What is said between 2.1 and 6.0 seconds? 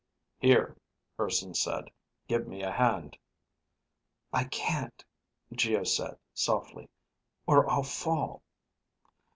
"Give me a hand." "I can't," Geo